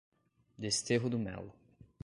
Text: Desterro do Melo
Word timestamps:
Desterro 0.57 1.11
do 1.11 1.19
Melo 1.19 1.53